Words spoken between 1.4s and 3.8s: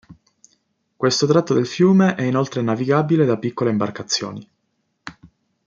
del fiume è inoltre navigabile da piccole